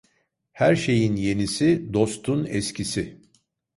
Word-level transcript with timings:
Her 0.53 0.75
şeyin 0.75 1.15
yenisi, 1.15 1.93
dostun 1.93 2.45
eskisi. 2.45 3.21